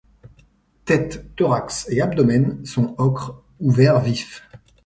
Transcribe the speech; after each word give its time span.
Tête, 0.83 1.27
thorax 1.35 1.85
et 1.91 2.01
abdomen 2.01 2.65
sont 2.65 2.95
ocre 2.97 3.39
ou 3.59 3.69
vert 3.69 3.99
vif. 3.99 4.49